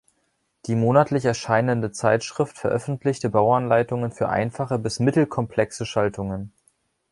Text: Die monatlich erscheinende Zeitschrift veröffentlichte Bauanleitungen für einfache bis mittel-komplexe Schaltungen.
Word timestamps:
Die 0.65 0.73
monatlich 0.73 1.25
erscheinende 1.25 1.91
Zeitschrift 1.91 2.57
veröffentlichte 2.57 3.29
Bauanleitungen 3.29 4.11
für 4.11 4.29
einfache 4.29 4.79
bis 4.79 4.99
mittel-komplexe 4.99 5.85
Schaltungen. 5.85 6.51